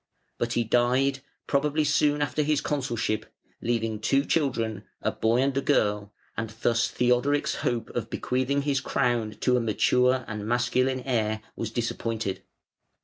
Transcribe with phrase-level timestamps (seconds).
[0.39, 5.61] But he died, probably soon after his consulship, leaving two children a boy and a
[5.61, 11.43] girl, and thus Theodoric's hope of bequeathing his crown to a mature and masculine heir
[11.55, 12.41] was disappointed.